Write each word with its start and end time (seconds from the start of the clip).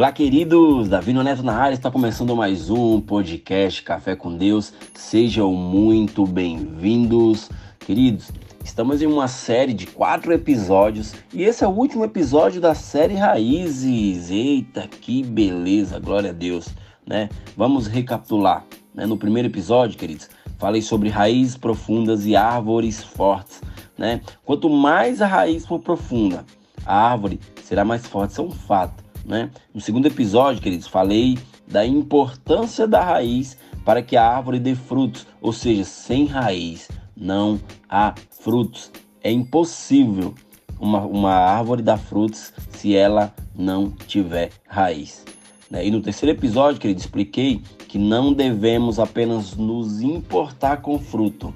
Olá, 0.00 0.12
queridos! 0.12 0.88
Davi 0.88 1.12
Neto 1.12 1.42
na 1.42 1.54
área 1.54 1.74
está 1.74 1.90
começando 1.90 2.34
mais 2.34 2.70
um 2.70 3.02
podcast 3.02 3.82
Café 3.82 4.16
com 4.16 4.34
Deus. 4.34 4.72
Sejam 4.94 5.52
muito 5.52 6.24
bem-vindos, 6.24 7.50
queridos. 7.80 8.30
Estamos 8.64 9.02
em 9.02 9.06
uma 9.06 9.28
série 9.28 9.74
de 9.74 9.86
quatro 9.86 10.32
episódios 10.32 11.12
e 11.34 11.42
esse 11.42 11.64
é 11.64 11.68
o 11.68 11.70
último 11.70 12.02
episódio 12.02 12.62
da 12.62 12.74
série 12.74 13.14
Raízes. 13.14 14.30
Eita, 14.30 14.88
que 14.88 15.22
beleza! 15.22 16.00
Glória 16.00 16.30
a 16.30 16.32
Deus, 16.32 16.70
né? 17.06 17.28
Vamos 17.54 17.86
recapitular. 17.86 18.64
Né? 18.94 19.04
No 19.04 19.18
primeiro 19.18 19.48
episódio, 19.48 19.98
queridos, 19.98 20.30
falei 20.56 20.80
sobre 20.80 21.10
raízes 21.10 21.58
profundas 21.58 22.24
e 22.24 22.34
árvores 22.34 23.04
fortes, 23.04 23.60
né? 23.98 24.22
Quanto 24.46 24.70
mais 24.70 25.20
a 25.20 25.26
raiz 25.26 25.66
for 25.66 25.78
profunda, 25.78 26.46
a 26.86 27.10
árvore 27.10 27.38
será 27.62 27.84
mais 27.84 28.06
forte. 28.06 28.30
Isso 28.30 28.40
é 28.40 28.44
um 28.44 28.50
fato. 28.50 29.09
Né? 29.24 29.50
No 29.72 29.80
segundo 29.80 30.06
episódio, 30.06 30.62
queridos, 30.62 30.86
falei 30.86 31.38
da 31.66 31.86
importância 31.86 32.86
da 32.86 33.02
raiz 33.02 33.56
para 33.84 34.02
que 34.02 34.16
a 34.16 34.26
árvore 34.26 34.58
dê 34.58 34.74
frutos, 34.74 35.26
ou 35.40 35.52
seja, 35.52 35.84
sem 35.84 36.26
raiz 36.26 36.88
não 37.16 37.60
há 37.88 38.14
frutos. 38.30 38.90
É 39.22 39.30
impossível 39.30 40.34
uma, 40.80 41.00
uma 41.00 41.32
árvore 41.32 41.82
dar 41.82 41.98
frutos 41.98 42.52
se 42.70 42.96
ela 42.96 43.32
não 43.54 43.90
tiver 43.90 44.50
raiz. 44.66 45.24
Né? 45.70 45.86
E 45.86 45.90
no 45.90 46.00
terceiro 46.00 46.36
episódio, 46.36 46.80
querido, 46.80 47.00
expliquei 47.00 47.62
que 47.86 47.98
não 47.98 48.32
devemos 48.32 48.98
apenas 48.98 49.54
nos 49.54 50.00
importar 50.00 50.78
com 50.78 50.98
fruto, 50.98 51.54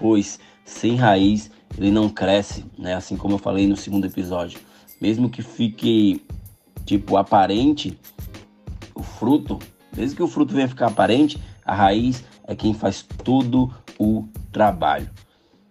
pois 0.00 0.40
sem 0.64 0.96
raiz 0.96 1.50
ele 1.76 1.90
não 1.90 2.08
cresce, 2.08 2.64
né? 2.78 2.94
assim 2.94 3.16
como 3.16 3.34
eu 3.34 3.38
falei 3.38 3.66
no 3.66 3.76
segundo 3.76 4.06
episódio. 4.06 4.58
Mesmo 5.00 5.28
que 5.28 5.42
fique 5.42 6.22
tipo 6.84 7.16
aparente, 7.16 7.98
o 8.94 9.02
fruto, 9.02 9.58
desde 9.92 10.16
que 10.16 10.22
o 10.22 10.28
fruto 10.28 10.54
venha 10.54 10.68
ficar 10.68 10.88
aparente, 10.88 11.38
a 11.64 11.74
raiz 11.74 12.24
é 12.44 12.54
quem 12.54 12.74
faz 12.74 13.02
todo 13.24 13.72
o 13.98 14.26
trabalho. 14.50 15.10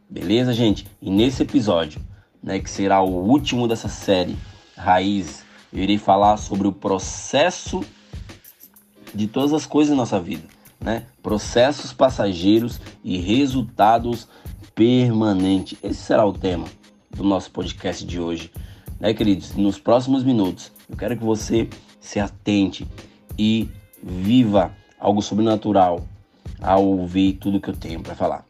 Beleza, 0.10 0.54
gente? 0.54 0.88
E 1.02 1.10
nesse 1.10 1.44
episódio, 1.44 2.02
né, 2.42 2.60
que 2.60 2.70
será 2.70 3.02
o 3.02 3.10
último 3.10 3.68
dessa 3.68 3.88
série, 3.88 4.38
Raízes, 4.76 5.44
eu 5.72 5.84
irei 5.84 5.98
falar 5.98 6.38
sobre 6.38 6.68
o 6.68 6.72
processo 6.72 7.82
de 9.14 9.28
todas 9.28 9.54
as 9.54 9.66
coisas 9.66 9.92
na 9.92 9.98
nossa 9.98 10.20
vida, 10.20 10.48
né? 10.80 11.06
Processos 11.22 11.94
passageiros 11.94 12.82
e 13.04 13.18
resultados 13.18 14.28
permanentes. 14.74 15.78
Esse 15.84 16.02
será 16.02 16.26
o 16.26 16.34
tema 16.34 16.66
do 17.10 17.24
nosso 17.24 17.52
podcast 17.52 18.06
de 18.06 18.20
hoje, 18.20 18.52
né, 19.02 19.16
queridos? 19.16 19.56
Nos 19.56 19.80
próximos 19.80 20.24
minutos, 20.24 20.72
eu 20.88 20.96
quero 20.96 21.18
que 21.18 21.24
você 21.24 21.68
se 22.00 22.20
atente 22.20 22.88
e 23.38 23.68
viva 24.02 24.72
algo 25.00 25.24
sobrenatural 25.24 26.06
ao 26.62 26.86
ouvir 26.86 27.34
tudo 27.34 27.60
que 27.60 27.72
eu 27.72 27.76
tenho 27.76 28.00
para 28.00 28.14
falar. 28.14 28.46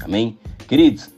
Amém? 0.00 0.38
Queridos, 0.68 1.10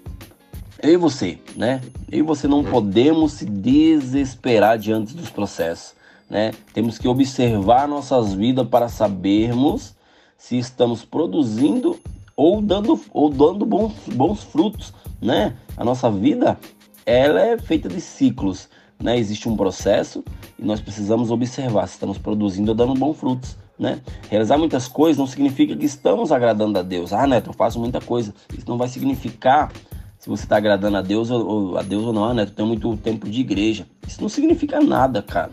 eu 0.83 0.95
e 0.95 0.97
você, 0.97 1.39
né? 1.55 1.83
Eu 2.11 2.21
e 2.21 2.23
você 2.23 2.49
não 2.49 2.65
podemos 2.65 3.33
se 3.33 3.45
desesperar 3.45 4.79
diante 4.79 5.15
dos 5.15 5.29
processos, 5.29 5.95
né? 6.31 6.53
Temos 6.73 6.97
que 6.97 7.07
observar 7.07 7.87
nossas 7.87 8.33
vidas 8.33 8.67
para 8.67 8.89
sabermos 8.89 9.95
se 10.39 10.57
estamos 10.57 11.05
produzindo 11.05 12.01
ou 12.35 12.63
dando, 12.63 12.99
ou 13.13 13.29
dando 13.29 13.67
bons, 13.67 13.93
bons 14.15 14.43
frutos, 14.43 14.95
né? 15.21 15.55
A 15.77 15.85
nossa 15.85 16.11
vida, 16.11 16.59
ela 17.07 17.41
é 17.41 17.59
feita 17.59 17.89
de 17.89 18.01
ciclos 18.01 18.69
né? 19.05 19.19
Existe 19.19 19.49
um 19.49 19.57
processo 19.57 20.25
e 20.59 20.65
nós 20.65 20.81
precisamos 20.81 21.31
observar 21.31 21.87
se 21.87 21.95
estamos 21.95 22.19
produzindo 22.19 22.71
ou 22.71 22.75
dando 22.75 22.95
bons 22.95 23.17
frutos, 23.17 23.57
né? 23.79 24.01
Realizar 24.31 24.57
muitas 24.59 24.89
coisas 24.89 25.19
não 25.19 25.27
significa 25.27 25.77
que 25.77 25.85
estamos 25.85 26.31
agradando 26.33 26.79
a 26.79 26.83
Deus. 26.83 27.13
Ah, 27.13 27.27
Neto, 27.27 27.51
eu 27.51 27.55
faço 27.55 27.79
muita 27.79 28.01
coisa. 28.01 28.35
Isso 28.57 28.69
não 28.69 28.79
vai 28.79 28.89
significar 28.89 29.73
se 30.19 30.29
você 30.29 30.45
está 30.45 30.57
agradando 30.57 30.97
a 30.97 31.03
Deus 31.03 31.31
ou 31.31 31.77
a 31.77 31.83
Deus 31.83 32.05
ou 32.05 32.13
não. 32.13 32.25
Ah, 32.25 32.35
Neto, 32.35 32.53
tem 32.53 32.67
muito 32.67 32.97
tempo 32.97 33.29
de 33.29 33.41
igreja. 33.41 33.87
Isso 34.07 34.23
não 34.23 34.29
significa 34.29 34.81
nada, 34.81 35.23
cara, 35.23 35.51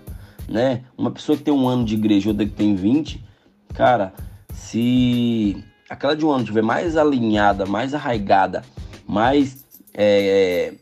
né? 0.47 0.83
Uma 0.97 1.11
pessoa 1.11 1.37
que 1.37 1.43
tem 1.43 1.53
um 1.53 1.67
ano 1.67 1.83
de 1.83 1.95
igreja 1.95 2.29
ou 2.29 2.33
outra 2.33 2.45
que 2.45 2.53
tem 2.53 2.75
20, 2.75 3.23
cara, 3.73 4.13
se 4.53 5.61
aquela 5.89 6.15
de 6.15 6.25
um 6.25 6.31
ano 6.31 6.41
estiver 6.41 6.63
mais 6.63 6.95
alinhada, 6.95 7.65
mais 7.65 7.93
arraigada, 7.93 8.63
mais 9.05 9.65
é, 9.93 10.73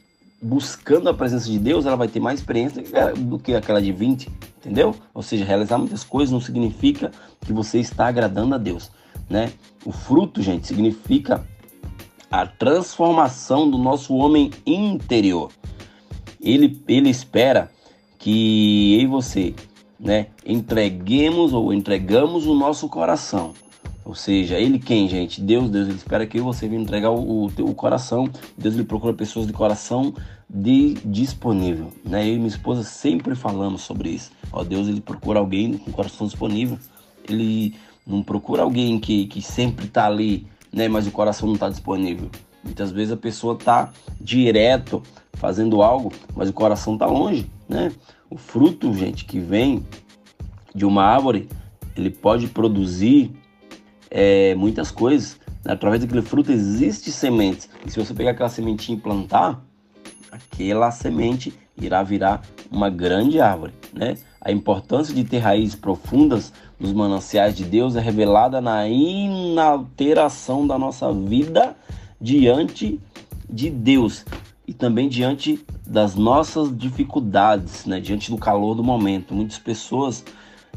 buscando 0.42 1.10
a 1.10 1.14
presença 1.14 1.50
de 1.50 1.60
Deus, 1.60 1.86
ela 1.86 1.96
vai 1.96 2.08
ter 2.08 2.20
mais 2.20 2.40
experiência 2.40 2.84
do 3.18 3.38
que 3.38 3.54
aquela 3.54 3.82
de 3.82 3.92
20, 3.92 4.30
entendeu? 4.58 4.96
Ou 5.14 5.22
seja, 5.22 5.44
realizar 5.44 5.78
muitas 5.78 6.04
coisas 6.04 6.32
não 6.32 6.40
significa 6.40 7.12
que 7.42 7.52
você 7.52 7.80
está 7.80 8.08
agradando 8.08 8.56
a 8.56 8.58
Deus, 8.58 8.92
né? 9.30 9.52
O 9.86 9.92
fruto, 9.92 10.42
gente, 10.42 10.68
significa 10.68 11.46
a 12.32 12.46
transformação 12.46 13.70
do 13.70 13.78
nosso 13.78 14.16
homem 14.16 14.52
interior. 14.66 15.52
Ele, 16.42 16.82
ele 16.88 17.10
espera 17.10 17.70
que 18.18 18.96
eu 18.96 19.02
e 19.02 19.08
você, 19.08 19.56
né, 20.00 20.28
entreguemos 20.46 21.54
ou 21.54 21.74
entregamos 21.74 22.46
o 22.46 22.54
nosso 22.54 22.88
coração 22.88 23.54
ou 24.10 24.16
seja, 24.16 24.58
ele 24.58 24.80
quem, 24.80 25.08
gente? 25.08 25.40
Deus, 25.40 25.70
Deus, 25.70 25.88
ele 25.88 25.98
espera 25.98 26.26
que 26.26 26.42
você 26.42 26.68
venha 26.68 26.82
entregar 26.82 27.12
o, 27.12 27.46
o, 27.46 27.76
coração. 27.76 28.28
Deus, 28.58 28.74
ele 28.74 28.84
procura 28.84 29.14
pessoas 29.14 29.46
de 29.46 29.54
coração 29.54 30.16
de, 30.50 30.96
disponível, 31.06 31.92
né? 32.04 32.28
Eu 32.28 32.34
e 32.34 32.38
minha 32.38 32.48
esposa 32.48 32.82
sempre 32.82 33.36
falamos 33.36 33.82
sobre 33.84 34.10
isso. 34.10 34.32
Ó, 34.52 34.64
Deus, 34.64 34.88
ele 34.88 35.00
procura 35.00 35.38
alguém 35.38 35.78
com 35.78 35.92
coração 35.92 36.26
disponível. 36.26 36.80
Ele 37.30 37.76
não 38.04 38.24
procura 38.24 38.64
alguém 38.64 39.00
que, 39.00 39.28
que 39.28 39.44
sempre 39.44 39.86
está 39.86 40.08
ali, 40.08 40.48
né? 40.74 40.88
Mas 40.88 41.06
o 41.06 41.12
coração 41.12 41.46
não 41.46 41.54
está 41.54 41.70
disponível. 41.70 42.32
Muitas 42.64 42.92
vezes 42.92 43.14
a 43.14 43.18
pessoa 43.18 43.54
está 43.54 43.94
direto 44.20 45.04
fazendo 45.34 45.84
algo, 45.84 46.12
mas 46.36 46.50
o 46.50 46.54
coração 46.54 46.94
está 46.96 47.06
longe, 47.06 47.48
né? 47.70 47.92
O 48.28 48.38
fruto, 48.38 48.92
gente, 48.92 49.24
que 49.24 49.40
vem 49.40 49.86
de 50.74 50.84
uma 50.84 51.04
árvore, 51.04 51.48
ele 51.96 52.10
pode 52.10 52.48
produzir 52.48 53.39
é, 54.10 54.56
muitas 54.56 54.92
coisas. 54.92 55.40
Através 55.66 56.02
daquele 56.02 56.22
fruto 56.22 56.52
existe 56.52 57.12
sementes. 57.12 57.70
E 57.86 57.92
se 57.92 58.00
você 58.00 58.14
pegar 58.14 58.32
aquela 58.32 58.50
sementinha 58.50 58.98
e 58.98 59.02
plantar, 59.02 59.62
aquela 60.32 60.90
semente 60.92 61.54
irá 61.78 62.04
virar 62.04 62.42
uma 62.72 62.90
grande 62.90 63.40
árvore. 63.40 63.74
Né? 63.94 64.16
A 64.42 64.52
importância 64.52 65.14
de 65.14 65.24
ter 65.24 65.40
raízes 65.40 65.76
profundas 65.76 66.54
nos 66.80 66.94
mananciais 66.94 67.56
de 67.56 67.66
Deus 67.66 67.96
é 67.96 68.00
revelada 68.00 68.62
na 68.62 68.88
inalteração 68.88 70.66
da 70.66 70.78
nossa 70.78 71.12
vida 71.12 71.76
diante 72.20 73.00
de 73.50 73.70
Deus 73.70 74.26
e 74.68 74.74
também 74.74 75.10
diante 75.10 75.66
das 75.86 76.16
nossas 76.16 76.76
dificuldades, 76.76 77.86
né? 77.86 78.00
diante 78.00 78.30
do 78.30 78.38
calor 78.38 78.76
do 78.76 78.84
momento. 78.84 79.34
Muitas 79.34 79.58
pessoas, 79.58 80.24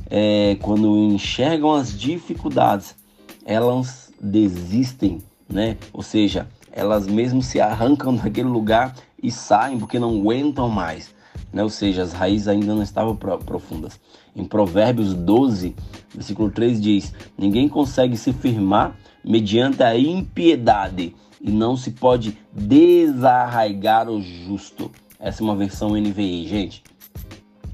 é, 0.09 0.57
quando 0.63 0.97
enxergam 0.97 1.73
as 1.73 1.97
dificuldades, 1.97 2.97
elas 3.45 4.13
desistem, 4.21 5.19
né? 5.49 5.77
Ou 5.93 6.03
seja, 6.03 6.49
elas 6.71 7.07
mesmo 7.07 7.43
se 7.43 7.61
arrancam 7.61 8.15
daquele 8.17 8.49
lugar 8.49 8.95
e 9.23 9.31
saem 9.31 9.79
porque 9.79 9.99
não 9.99 10.19
aguentam 10.19 10.69
mais, 10.69 11.15
né? 11.53 11.63
Ou 11.63 11.69
seja, 11.69 12.03
as 12.03 12.13
raízes 12.13 12.49
ainda 12.49 12.75
não 12.75 12.83
estavam 12.83 13.17
profundas. 13.17 14.01
Em 14.35 14.45
Provérbios 14.45 15.15
12, 15.15 15.75
versículo 16.15 16.51
3 16.51 16.81
diz: 16.81 17.13
Ninguém 17.37 17.69
consegue 17.69 18.17
se 18.17 18.33
firmar 18.33 18.97
mediante 19.25 19.83
a 19.83 19.97
impiedade 19.97 21.15
e 21.41 21.51
não 21.51 21.77
se 21.77 21.91
pode 21.91 22.39
desarraigar 22.53 24.09
o 24.09 24.21
justo. 24.21 24.91
Essa 25.19 25.43
é 25.43 25.45
uma 25.45 25.57
versão 25.57 25.91
NVI, 25.91 26.49
gente. 26.49 26.83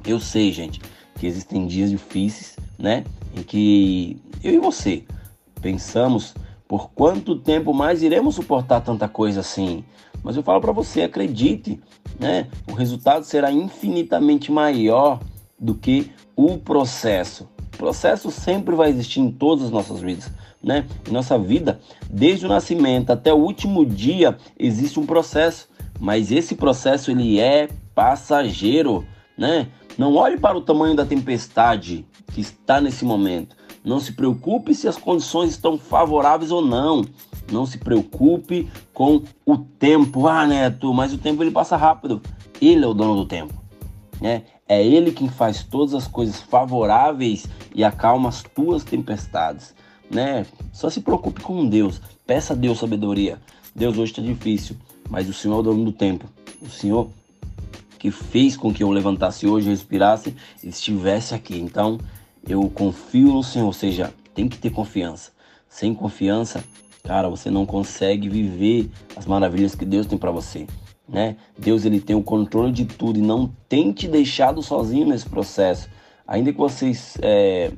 Eu 0.04 0.20
sei, 0.20 0.52
gente, 0.52 0.80
que 1.18 1.26
existem 1.26 1.66
dias 1.66 1.90
difíceis, 1.90 2.56
né? 2.78 3.04
Em 3.36 3.42
que 3.42 4.18
eu 4.42 4.54
e 4.54 4.58
você 4.58 5.04
Pensamos 5.60 6.34
por 6.66 6.90
quanto 6.90 7.36
tempo 7.36 7.72
mais 7.72 8.02
iremos 8.02 8.34
suportar 8.34 8.80
tanta 8.80 9.08
coisa 9.08 9.40
assim. 9.40 9.84
Mas 10.22 10.36
eu 10.36 10.42
falo 10.42 10.60
para 10.60 10.72
você, 10.72 11.02
acredite, 11.02 11.80
né? 12.18 12.48
O 12.70 12.74
resultado 12.74 13.24
será 13.24 13.50
infinitamente 13.50 14.52
maior 14.52 15.20
do 15.58 15.74
que 15.74 16.10
o 16.36 16.58
processo. 16.58 17.48
O 17.74 17.78
processo 17.78 18.30
sempre 18.30 18.74
vai 18.74 18.90
existir 18.90 19.20
em 19.20 19.30
todas 19.30 19.66
as 19.66 19.70
nossas 19.70 20.00
vidas, 20.00 20.30
né? 20.62 20.84
Em 21.08 21.12
nossa 21.12 21.38
vida, 21.38 21.80
desde 22.10 22.44
o 22.44 22.48
nascimento 22.48 23.10
até 23.10 23.32
o 23.32 23.38
último 23.38 23.86
dia, 23.86 24.36
existe 24.58 25.00
um 25.00 25.06
processo, 25.06 25.68
mas 25.98 26.30
esse 26.30 26.54
processo 26.54 27.10
ele 27.10 27.40
é 27.40 27.68
passageiro, 27.94 29.06
né? 29.36 29.68
Não 29.96 30.14
olhe 30.14 30.38
para 30.38 30.56
o 30.56 30.60
tamanho 30.60 30.94
da 30.94 31.06
tempestade 31.06 32.04
que 32.32 32.40
está 32.40 32.80
nesse 32.80 33.04
momento. 33.04 33.56
Não 33.84 34.00
se 34.00 34.12
preocupe 34.12 34.74
se 34.74 34.88
as 34.88 34.96
condições 34.96 35.50
estão 35.50 35.78
favoráveis 35.78 36.50
ou 36.50 36.64
não. 36.64 37.04
Não 37.50 37.64
se 37.64 37.78
preocupe 37.78 38.68
com 38.92 39.22
o 39.46 39.56
tempo. 39.56 40.26
Ah, 40.26 40.46
Neto, 40.46 40.92
mas 40.92 41.12
o 41.12 41.18
tempo 41.18 41.42
ele 41.42 41.50
passa 41.50 41.76
rápido. 41.76 42.20
Ele 42.60 42.84
é 42.84 42.88
o 42.88 42.94
dono 42.94 43.16
do 43.16 43.26
tempo. 43.26 43.54
Né? 44.20 44.42
É 44.68 44.84
Ele 44.84 45.12
quem 45.12 45.28
faz 45.28 45.62
todas 45.62 45.94
as 45.94 46.06
coisas 46.06 46.40
favoráveis 46.40 47.46
e 47.74 47.82
acalma 47.82 48.28
as 48.28 48.42
tuas 48.42 48.84
tempestades, 48.84 49.74
né? 50.10 50.44
Só 50.72 50.90
se 50.90 51.00
preocupe 51.00 51.40
com 51.40 51.66
Deus, 51.66 52.00
peça 52.26 52.52
a 52.52 52.56
Deus 52.56 52.78
sabedoria. 52.78 53.38
Deus 53.74 53.96
hoje 53.96 54.12
está 54.12 54.20
difícil, 54.20 54.76
mas 55.08 55.28
o 55.28 55.32
Senhor 55.32 55.56
é 55.56 55.60
o 55.60 55.62
dono 55.62 55.84
do 55.84 55.92
tempo. 55.92 56.26
O 56.60 56.68
Senhor 56.68 57.08
que 57.98 58.10
fez 58.10 58.56
com 58.56 58.72
que 58.72 58.82
eu 58.82 58.90
levantasse 58.90 59.46
hoje, 59.46 59.70
respirasse 59.70 60.34
e 60.62 60.68
estivesse 60.68 61.34
aqui. 61.34 61.58
Então, 61.58 61.98
eu 62.46 62.68
confio 62.70 63.32
no 63.32 63.42
Senhor, 63.42 63.66
ou 63.66 63.72
seja, 63.72 64.12
tem 64.34 64.48
que 64.48 64.58
ter 64.58 64.70
confiança. 64.70 65.32
Sem 65.68 65.94
confiança, 65.94 66.64
cara, 67.02 67.28
você 67.28 67.50
não 67.50 67.64
consegue 67.66 68.28
viver 68.28 68.90
as 69.16 69.26
maravilhas 69.26 69.74
que 69.74 69.84
Deus 69.84 70.06
tem 70.06 70.18
para 70.18 70.30
você, 70.30 70.66
né? 71.08 71.36
Deus 71.58 71.84
ele 71.84 72.00
tem 72.00 72.16
o 72.16 72.22
controle 72.22 72.72
de 72.72 72.84
tudo 72.84 73.18
e 73.18 73.22
não 73.22 73.50
tem 73.68 73.92
te 73.92 74.06
deixado 74.06 74.62
sozinho 74.62 75.06
nesse 75.06 75.28
processo. 75.28 75.88
Ainda 76.26 76.52
que 76.52 76.58
você 76.58 76.92
é, 77.22 77.72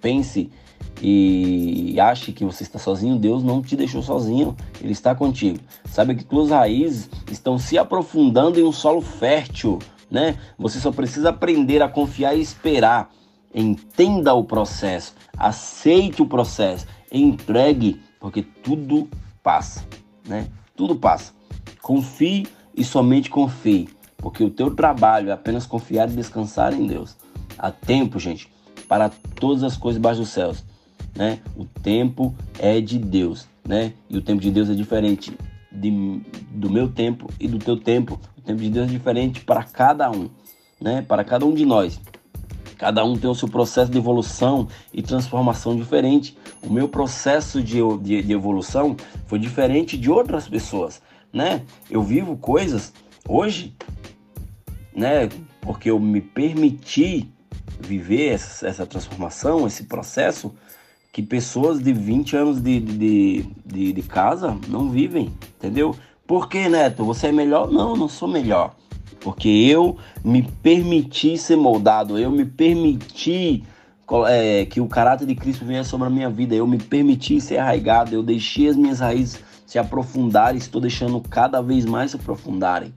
pense 0.00 0.50
e 1.00 1.98
ache 1.98 2.32
que 2.32 2.44
você 2.44 2.62
está 2.62 2.78
sozinho, 2.78 3.18
Deus 3.18 3.42
não 3.42 3.60
te 3.60 3.74
deixou 3.74 4.02
sozinho, 4.02 4.56
Ele 4.80 4.92
está 4.92 5.14
contigo. 5.14 5.58
Sabe 5.86 6.14
que 6.14 6.24
tuas 6.24 6.50
raízes 6.50 7.08
estão 7.30 7.58
se 7.58 7.76
aprofundando 7.76 8.60
em 8.60 8.62
um 8.62 8.72
solo 8.72 9.00
fértil, 9.00 9.78
né? 10.10 10.36
Você 10.58 10.78
só 10.78 10.92
precisa 10.92 11.30
aprender 11.30 11.82
a 11.82 11.88
confiar 11.88 12.36
e 12.36 12.40
esperar. 12.40 13.10
Entenda 13.54 14.34
o 14.34 14.44
processo, 14.44 15.14
aceite 15.36 16.22
o 16.22 16.26
processo, 16.26 16.86
entregue, 17.10 18.00
porque 18.18 18.42
tudo 18.42 19.08
passa, 19.42 19.84
né? 20.26 20.48
Tudo 20.74 20.96
passa. 20.96 21.32
Confie 21.80 22.46
e 22.74 22.84
somente 22.84 23.28
confie, 23.28 23.88
porque 24.16 24.42
o 24.42 24.50
teu 24.50 24.74
trabalho 24.74 25.30
é 25.30 25.32
apenas 25.32 25.66
confiar 25.66 26.08
e 26.08 26.16
descansar 26.16 26.72
em 26.72 26.86
Deus. 26.86 27.16
Há 27.58 27.70
tempo, 27.70 28.18
gente, 28.18 28.48
para 28.88 29.10
todas 29.38 29.62
as 29.62 29.76
coisas 29.76 30.00
debaixo 30.00 30.20
dos 30.20 30.30
céus 30.30 30.64
né? 31.14 31.40
O 31.56 31.64
tempo 31.64 32.34
é 32.58 32.80
de 32.80 32.98
Deus, 32.98 33.46
né? 33.66 33.92
E 34.08 34.16
o 34.16 34.22
tempo 34.22 34.40
de 34.40 34.50
Deus 34.50 34.70
é 34.70 34.74
diferente 34.74 35.36
de, 35.70 35.90
do 36.50 36.70
meu 36.70 36.88
tempo 36.88 37.28
e 37.38 37.46
do 37.46 37.58
teu 37.58 37.76
tempo. 37.76 38.18
O 38.36 38.40
tempo 38.40 38.60
de 38.60 38.70
Deus 38.70 38.88
é 38.88 38.90
diferente 38.90 39.40
para 39.40 39.62
cada 39.62 40.10
um, 40.10 40.28
né? 40.80 41.02
Para 41.02 41.24
cada 41.24 41.44
um 41.44 41.54
de 41.54 41.64
nós. 41.64 42.00
Cada 42.82 43.04
um 43.04 43.16
tem 43.16 43.30
o 43.30 43.34
seu 43.36 43.46
processo 43.46 43.92
de 43.92 43.96
evolução 43.96 44.66
e 44.92 45.00
transformação 45.00 45.76
diferente. 45.76 46.36
O 46.60 46.68
meu 46.68 46.88
processo 46.88 47.62
de, 47.62 47.78
de, 48.00 48.22
de 48.24 48.32
evolução 48.32 48.96
foi 49.28 49.38
diferente 49.38 49.96
de 49.96 50.10
outras 50.10 50.48
pessoas, 50.48 51.00
né? 51.32 51.62
Eu 51.88 52.02
vivo 52.02 52.36
coisas 52.36 52.92
hoje, 53.28 53.72
né? 54.92 55.28
Porque 55.60 55.92
eu 55.92 56.00
me 56.00 56.20
permiti 56.20 57.32
viver 57.78 58.30
essa, 58.30 58.66
essa 58.66 58.84
transformação, 58.84 59.64
esse 59.64 59.84
processo, 59.84 60.52
que 61.12 61.22
pessoas 61.22 61.80
de 61.80 61.92
20 61.92 62.36
anos 62.36 62.60
de, 62.60 62.80
de, 62.80 63.46
de, 63.64 63.92
de 63.92 64.02
casa 64.02 64.58
não 64.66 64.90
vivem, 64.90 65.32
entendeu? 65.56 65.94
Por 66.26 66.48
que, 66.48 66.68
Neto? 66.68 67.04
Você 67.04 67.28
é 67.28 67.32
melhor? 67.32 67.70
Não, 67.70 67.94
não 67.94 68.08
sou 68.08 68.26
melhor. 68.26 68.74
Porque 69.22 69.48
eu 69.48 69.96
me 70.24 70.42
permiti 70.42 71.38
ser 71.38 71.56
moldado, 71.56 72.18
eu 72.18 72.30
me 72.30 72.44
permiti 72.44 73.62
é, 74.26 74.64
que 74.66 74.80
o 74.80 74.86
caráter 74.86 75.26
de 75.26 75.34
Cristo 75.34 75.64
venha 75.64 75.84
sobre 75.84 76.06
a 76.06 76.10
minha 76.10 76.28
vida, 76.28 76.54
eu 76.54 76.66
me 76.66 76.78
permiti 76.78 77.40
ser 77.40 77.58
arraigado, 77.58 78.14
eu 78.14 78.22
deixei 78.22 78.68
as 78.68 78.76
minhas 78.76 79.00
raízes 79.00 79.40
se 79.66 79.78
aprofundarem, 79.78 80.58
estou 80.58 80.80
deixando 80.80 81.20
cada 81.20 81.62
vez 81.62 81.84
mais 81.84 82.10
se 82.10 82.16
aprofundarem. 82.16 82.92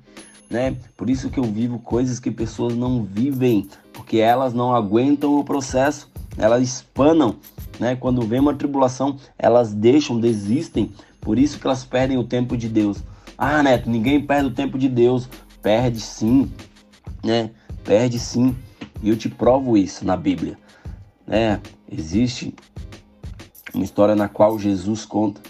Né? 0.49 0.75
Por 0.97 1.09
isso 1.09 1.29
que 1.29 1.39
eu 1.39 1.43
vivo 1.43 1.79
coisas 1.79 2.19
que 2.19 2.31
pessoas 2.31 2.75
não 2.75 3.03
vivem, 3.03 3.67
porque 3.93 4.17
elas 4.17 4.53
não 4.53 4.75
aguentam 4.75 5.39
o 5.39 5.43
processo, 5.43 6.09
elas 6.37 6.61
espanam 6.61 7.37
né? 7.79 7.95
Quando 7.95 8.21
vem 8.21 8.39
uma 8.39 8.53
tribulação, 8.53 9.17
elas 9.37 9.73
deixam, 9.73 10.19
desistem. 10.19 10.91
Por 11.21 11.37
isso 11.39 11.59
que 11.59 11.67
elas 11.67 11.83
perdem 11.83 12.17
o 12.17 12.23
tempo 12.23 12.55
de 12.55 12.69
Deus. 12.69 13.03
Ah, 13.37 13.61
Neto, 13.61 13.89
ninguém 13.89 14.21
perde 14.21 14.47
o 14.47 14.53
tempo 14.53 14.77
de 14.77 14.87
Deus. 14.87 15.29
Perde 15.65 15.99
sim, 15.99 16.51
né? 17.23 17.49
Perde 17.83 18.19
sim. 18.19 18.55
E 19.01 19.09
eu 19.09 19.17
te 19.17 19.27
provo 19.27 19.75
isso 19.75 20.05
na 20.05 20.15
Bíblia. 20.15 20.59
Né? 21.25 21.59
Existe 21.91 22.53
uma 23.73 23.83
história 23.83 24.15
na 24.15 24.29
qual 24.29 24.59
Jesus 24.59 25.05
conta 25.05 25.41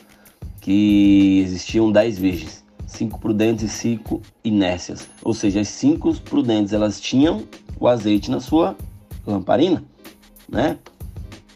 que 0.61 1.41
existiam 1.41 1.91
dez 1.91 2.17
virgens, 2.17 2.63
cinco 2.87 3.19
prudentes 3.19 3.65
e 3.65 3.67
cinco 3.67 4.21
inércias. 4.41 5.09
Ou 5.21 5.33
seja, 5.33 5.59
as 5.59 5.67
cinco 5.67 6.17
prudentes 6.21 6.71
elas 6.71 7.01
tinham 7.01 7.43
o 7.77 7.85
azeite 7.85 8.31
na 8.31 8.39
sua 8.39 8.77
lamparina, 9.27 9.83
né? 10.47 10.77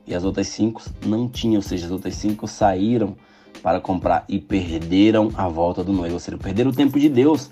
e 0.06 0.14
as 0.14 0.26
outras 0.26 0.50
cinco 0.50 0.84
não 1.06 1.30
tinham, 1.30 1.56
ou 1.56 1.62
seja, 1.62 1.86
as 1.86 1.92
outras 1.94 2.16
cinco 2.16 2.46
saíram 2.46 3.16
para 3.64 3.80
comprar 3.80 4.26
e 4.28 4.38
perderam 4.38 5.32
a 5.36 5.48
volta 5.48 5.82
do 5.82 5.94
noivo, 5.94 6.16
ou 6.16 6.20
seja, 6.20 6.38
perderam 6.38 6.72
o 6.72 6.76
tempo 6.76 7.00
de 7.00 7.08
Deus, 7.08 7.50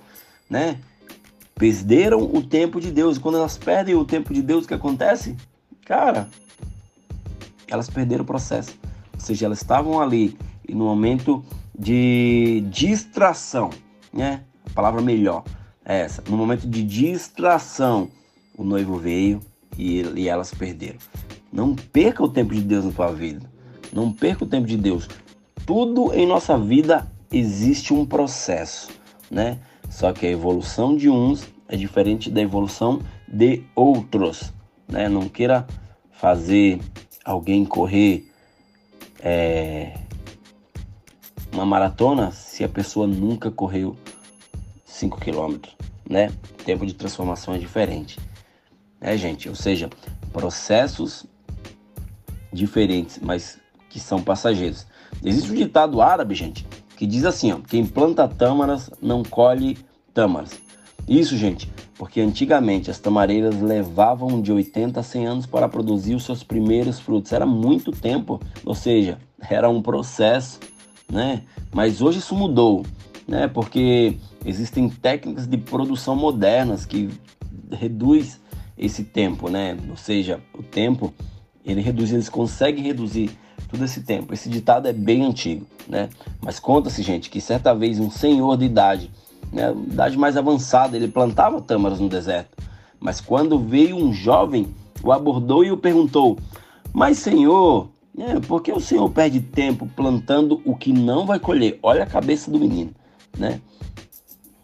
né? 0.49 0.77
Perderam 1.57 2.21
o 2.21 2.41
tempo 2.41 2.79
de 2.79 2.91
Deus. 2.91 3.17
E 3.17 3.19
quando 3.19 3.37
elas 3.37 3.57
perdem 3.57 3.95
o 3.95 4.05
tempo 4.05 4.33
de 4.33 4.41
Deus, 4.41 4.65
o 4.65 4.67
que 4.67 4.73
acontece? 4.73 5.35
Cara, 5.85 6.29
elas 7.67 7.89
perderam 7.89 8.23
o 8.23 8.27
processo. 8.27 8.77
Ou 9.13 9.19
seja, 9.19 9.45
elas 9.45 9.59
estavam 9.59 9.99
ali 9.99 10.37
e 10.67 10.75
no 10.75 10.85
momento 10.85 11.43
de 11.77 12.63
distração, 12.69 13.69
né? 14.13 14.43
A 14.69 14.73
palavra 14.73 15.01
melhor 15.01 15.43
é 15.85 16.01
essa. 16.01 16.23
No 16.29 16.37
momento 16.37 16.67
de 16.67 16.83
distração, 16.83 18.09
o 18.57 18.63
noivo 18.63 18.97
veio 18.97 19.39
e, 19.77 20.01
e 20.15 20.27
elas 20.27 20.53
perderam. 20.53 20.97
Não 21.51 21.73
perca 21.73 22.23
o 22.23 22.29
tempo 22.29 22.53
de 22.53 22.61
Deus 22.61 22.85
na 22.85 22.91
sua 22.91 23.11
vida. 23.11 23.49
Não 23.93 24.11
perca 24.11 24.43
o 24.43 24.47
tempo 24.47 24.67
de 24.67 24.77
Deus. 24.77 25.07
Tudo 25.65 26.13
em 26.13 26.27
nossa 26.27 26.57
vida 26.57 27.07
existe 27.31 27.93
um 27.93 28.05
processo, 28.05 28.89
né? 29.31 29.59
Só 29.89 30.11
que 30.13 30.25
a 30.25 30.29
evolução 30.29 30.95
de 30.95 31.09
uns 31.09 31.47
é 31.67 31.75
diferente 31.75 32.29
da 32.29 32.41
evolução 32.41 33.01
de 33.27 33.63
outros, 33.75 34.53
né? 34.87 35.09
Não 35.09 35.27
queira 35.27 35.65
fazer 36.11 36.79
alguém 37.23 37.65
correr 37.65 38.31
é, 39.19 39.99
uma 41.51 41.65
maratona 41.65 42.31
se 42.31 42.63
a 42.63 42.69
pessoa 42.69 43.07
nunca 43.07 43.51
correu 43.51 43.95
5 44.85 45.19
quilômetros, 45.19 45.75
né? 46.09 46.31
Tempo 46.65 46.85
de 46.85 46.93
transformação 46.93 47.53
é 47.53 47.57
diferente, 47.57 48.19
né, 48.99 49.17
gente? 49.17 49.49
Ou 49.49 49.55
seja, 49.55 49.89
processos 50.31 51.25
diferentes, 52.51 53.19
mas 53.21 53.59
que 53.89 53.99
são 53.99 54.21
passageiros. 54.21 54.85
Existe 55.23 55.51
um 55.51 55.55
ditado 55.55 56.01
árabe, 56.01 56.35
gente, 56.35 56.65
que 56.97 57.05
diz 57.05 57.23
assim, 57.23 57.51
ó, 57.51 57.59
quem 57.59 57.85
planta 57.85 58.27
tâmaras 58.27 58.89
não 58.99 59.23
colhe 59.23 59.77
tâmaras. 60.13 60.59
Isso, 61.07 61.37
gente, 61.37 61.71
porque 61.95 62.19
antigamente 62.19 62.91
as 62.91 62.99
tamareiras 62.99 63.61
levavam 63.61 64.41
de 64.41 64.51
80 64.51 64.99
a 64.99 65.03
100 65.03 65.27
anos 65.27 65.45
para 65.45 65.69
produzir 65.69 66.15
os 66.15 66.25
seus 66.25 66.43
primeiros 66.43 66.99
frutos. 66.99 67.31
Era 67.31 67.45
muito 67.45 67.91
tempo, 67.91 68.41
ou 68.65 68.75
seja, 68.75 69.19
era 69.49 69.69
um 69.69 69.81
processo, 69.81 70.59
né? 71.09 71.43
Mas 71.71 72.01
hoje 72.01 72.17
isso 72.17 72.35
mudou, 72.35 72.83
né? 73.27 73.47
Porque 73.47 74.17
existem 74.43 74.89
técnicas 74.89 75.47
de 75.47 75.57
produção 75.57 76.15
modernas 76.15 76.85
que 76.85 77.09
reduz 77.71 78.41
esse 78.75 79.03
tempo, 79.03 79.49
né? 79.49 79.77
Ou 79.89 79.97
seja, 79.97 80.41
o 80.57 80.63
tempo 80.63 81.13
ele 81.67 81.81
reduz, 81.81 82.11
eles 82.11 82.29
conseguem 82.29 82.83
reduzir 82.83 83.29
todo 83.69 83.83
esse 83.83 84.01
tempo. 84.01 84.33
Esse 84.33 84.49
ditado 84.49 84.87
é 84.87 84.93
bem 84.93 85.23
antigo, 85.23 85.65
né? 85.87 86.09
Mas 86.41 86.59
conta-se, 86.59 87.01
gente, 87.01 87.29
que 87.29 87.41
certa 87.41 87.75
vez 87.75 87.99
um 87.99 88.09
senhor 88.09 88.57
de 88.57 88.65
idade, 88.65 89.11
né, 89.51 89.71
idade 89.71 90.17
mais 90.17 90.37
avançada, 90.37 90.95
ele 90.95 91.07
plantava 91.07 91.61
tâmaras 91.61 91.99
no 91.99 92.07
deserto. 92.07 92.55
Mas 92.99 93.19
quando 93.19 93.59
veio 93.59 93.97
um 93.97 94.13
jovem, 94.13 94.73
o 95.03 95.11
abordou 95.11 95.63
e 95.63 95.71
o 95.71 95.77
perguntou: 95.77 96.37
Mas, 96.93 97.19
senhor, 97.19 97.89
né, 98.15 98.39
por 98.47 98.61
que 98.61 98.71
o 98.71 98.79
senhor 98.79 99.09
perde 99.09 99.39
tempo 99.41 99.87
plantando 99.95 100.61
o 100.65 100.75
que 100.75 100.91
não 100.93 101.25
vai 101.25 101.39
colher? 101.39 101.77
Olha 101.83 102.03
a 102.03 102.07
cabeça 102.07 102.49
do 102.49 102.59
menino, 102.59 102.91
né? 103.37 103.61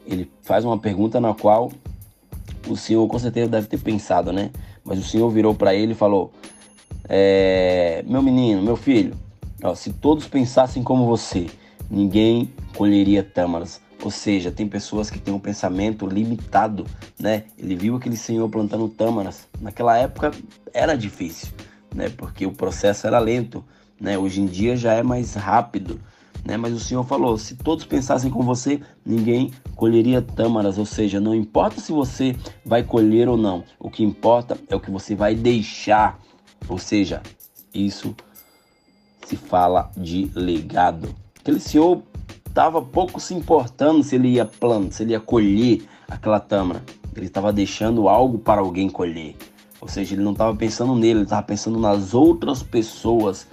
Ele 0.05 0.29
faz 0.41 0.65
uma 0.65 0.77
pergunta 0.77 1.19
na 1.19 1.33
qual 1.33 1.71
o 2.67 2.75
senhor 2.75 3.07
com 3.07 3.19
certeza 3.19 3.49
deve 3.49 3.67
ter 3.67 3.79
pensado, 3.79 4.31
né? 4.31 4.51
Mas 4.83 4.99
o 4.99 5.03
senhor 5.03 5.29
virou 5.29 5.53
para 5.53 5.73
ele 5.75 5.91
e 5.91 5.95
falou: 5.95 6.31
é, 7.15 8.03
meu 8.07 8.23
menino, 8.23 8.59
meu 8.63 8.75
filho, 8.75 9.13
ó, 9.63 9.75
se 9.75 9.93
todos 9.93 10.27
pensassem 10.27 10.81
como 10.81 11.05
você, 11.05 11.45
ninguém 11.87 12.51
colheria 12.75 13.23
tâmaras. 13.23 13.79
Ou 14.03 14.09
seja, 14.09 14.51
tem 14.51 14.67
pessoas 14.67 15.11
que 15.11 15.19
têm 15.19 15.31
um 15.31 15.39
pensamento 15.39 16.07
limitado, 16.07 16.87
né? 17.19 17.43
Ele 17.55 17.75
viu 17.75 17.95
aquele 17.97 18.17
senhor 18.17 18.49
plantando 18.49 18.89
tâmaras. 18.89 19.47
Naquela 19.61 19.95
época 19.95 20.31
era 20.73 20.95
difícil, 20.95 21.49
né? 21.93 22.09
Porque 22.09 22.47
o 22.47 22.51
processo 22.51 23.05
era 23.05 23.19
lento, 23.19 23.63
né? 24.01 24.17
Hoje 24.17 24.41
em 24.41 24.47
dia 24.47 24.75
já 24.75 24.93
é 24.93 25.03
mais 25.03 25.35
rápido, 25.35 26.01
né? 26.43 26.57
Mas 26.57 26.73
o 26.73 26.79
Senhor 26.79 27.03
falou: 27.03 27.37
se 27.37 27.55
todos 27.55 27.85
pensassem 27.85 28.31
com 28.31 28.41
você, 28.41 28.81
ninguém 29.05 29.51
colheria 29.75 30.19
tâmaras, 30.19 30.79
ou 30.79 30.85
seja, 30.85 31.19
não 31.19 31.35
importa 31.35 31.79
se 31.79 31.91
você 31.91 32.35
vai 32.65 32.81
colher 32.81 33.29
ou 33.29 33.37
não, 33.37 33.63
o 33.79 33.87
que 33.87 34.03
importa 34.03 34.57
é 34.67 34.75
o 34.75 34.79
que 34.79 34.89
você 34.89 35.13
vai 35.13 35.35
deixar, 35.35 36.19
ou 36.67 36.77
seja, 36.77 37.21
isso 37.73 38.15
se 39.25 39.35
fala 39.35 39.91
de 39.95 40.29
legado. 40.35 41.13
Aquele 41.39 41.59
senhor 41.59 42.01
estava 42.47 42.81
pouco 42.81 43.19
se 43.19 43.33
importando 43.33 44.03
se 44.03 44.15
ele 44.15 44.29
ia 44.29 44.45
plantar, 44.45 44.91
se 44.91 45.03
ele 45.03 45.11
ia 45.11 45.19
colher 45.19 45.83
aquela 46.07 46.39
tâmara. 46.39 46.83
Ele 47.15 47.25
estava 47.25 47.51
deixando 47.51 48.07
algo 48.07 48.37
para 48.37 48.61
alguém 48.61 48.89
colher. 48.89 49.35
Ou 49.79 49.87
seja, 49.87 50.15
ele 50.15 50.23
não 50.23 50.31
estava 50.31 50.55
pensando 50.55 50.95
nele, 50.95 51.19
ele 51.19 51.23
estava 51.23 51.43
pensando 51.43 51.79
nas 51.79 52.13
outras 52.13 52.63
pessoas, 52.63 53.47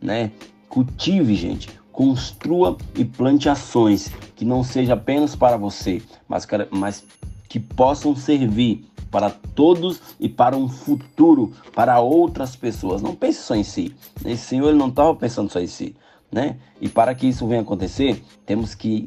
né? 0.00 0.32
Cultive, 0.68 1.34
gente. 1.34 1.70
Construa 1.92 2.76
e 2.94 3.04
plante 3.04 3.48
ações 3.48 4.10
que 4.34 4.44
não 4.44 4.62
seja 4.62 4.94
apenas 4.94 5.34
para 5.34 5.56
você, 5.56 6.02
mas, 6.28 6.46
mas 6.70 7.04
que 7.48 7.58
possam 7.58 8.14
servir 8.14 8.84
para 9.10 9.30
todos 9.30 10.00
e 10.20 10.28
para 10.28 10.56
um 10.56 10.68
futuro 10.68 11.52
para 11.74 12.00
outras 12.00 12.54
pessoas. 12.56 13.02
Não 13.02 13.14
pense 13.14 13.42
só 13.42 13.54
em 13.54 13.64
si. 13.64 13.94
Esse 14.24 14.44
Senhor 14.44 14.68
ele 14.68 14.78
não 14.78 14.88
estava 14.88 15.14
pensando 15.14 15.50
só 15.50 15.60
em 15.60 15.66
si, 15.66 15.94
né? 16.30 16.56
E 16.80 16.88
para 16.88 17.14
que 17.14 17.26
isso 17.26 17.46
venha 17.46 17.62
acontecer, 17.62 18.22
temos 18.44 18.74
que 18.74 19.06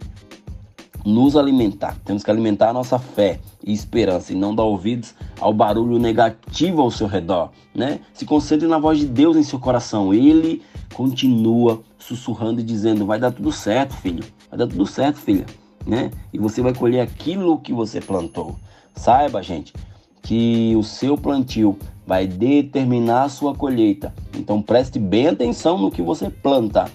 nos 1.05 1.35
alimentar, 1.35 1.97
temos 2.05 2.23
que 2.23 2.29
alimentar 2.29 2.69
a 2.69 2.73
nossa 2.73 2.99
fé 2.99 3.39
e 3.63 3.73
esperança 3.73 4.33
e 4.33 4.35
não 4.35 4.53
dar 4.53 4.63
ouvidos 4.63 5.15
ao 5.39 5.51
barulho 5.51 5.97
negativo 5.97 6.81
ao 6.81 6.91
seu 6.91 7.07
redor, 7.07 7.51
né? 7.73 7.99
Se 8.13 8.25
concentre 8.25 8.67
na 8.67 8.77
voz 8.77 8.99
de 8.99 9.07
Deus 9.07 9.35
em 9.35 9.43
seu 9.43 9.59
coração. 9.59 10.13
Ele 10.13 10.61
continua 10.93 11.81
sussurrando 11.97 12.61
e 12.61 12.63
dizendo: 12.63 13.05
"Vai 13.05 13.19
dar 13.19 13.31
tudo 13.31 13.51
certo, 13.51 13.95
filho. 13.95 14.23
Vai 14.49 14.59
dar 14.59 14.67
tudo 14.67 14.85
certo, 14.85 15.17
filha", 15.17 15.45
né? 15.85 16.11
E 16.31 16.37
você 16.37 16.61
vai 16.61 16.73
colher 16.73 17.01
aquilo 17.01 17.59
que 17.59 17.73
você 17.73 17.99
plantou. 17.99 18.55
Saiba, 18.95 19.41
gente, 19.41 19.73
que 20.21 20.75
o 20.75 20.83
seu 20.83 21.17
plantio 21.17 21.77
vai 22.05 22.27
determinar 22.27 23.23
a 23.23 23.29
sua 23.29 23.55
colheita. 23.55 24.13
Então 24.35 24.61
preste 24.61 24.99
bem 24.99 25.27
atenção 25.27 25.77
no 25.77 25.91
que 25.91 26.01
você 26.01 26.29
planta, 26.29 26.89